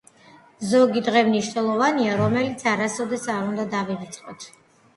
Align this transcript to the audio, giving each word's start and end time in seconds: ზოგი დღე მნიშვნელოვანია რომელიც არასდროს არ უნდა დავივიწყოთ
ზოგი 0.69 1.03
დღე 1.07 1.21
მნიშვნელოვანია 1.27 2.17
რომელიც 2.23 2.65
არასდროს 2.73 3.31
არ 3.37 3.47
უნდა 3.53 3.69
დავივიწყოთ 3.77 4.53